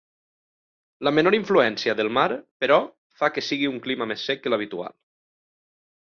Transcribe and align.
La 1.07 1.11
menor 1.17 1.37
influència 1.37 1.95
del 1.99 2.09
mar, 2.19 2.23
però, 2.65 2.79
fa 3.21 3.31
que 3.37 3.45
sigui 3.51 3.71
un 3.75 3.79
clima 3.85 4.09
més 4.15 4.27
sec 4.31 4.43
que 4.47 4.55
l'habitual. 4.55 4.99